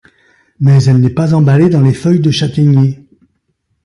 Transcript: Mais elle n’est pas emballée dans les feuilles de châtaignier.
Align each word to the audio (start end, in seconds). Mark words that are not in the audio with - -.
Mais 0.59 0.83
elle 0.85 0.97
n’est 0.99 1.11
pas 1.13 1.35
emballée 1.35 1.69
dans 1.69 1.83
les 1.83 1.93
feuilles 1.93 2.21
de 2.21 2.31
châtaignier. 2.31 3.05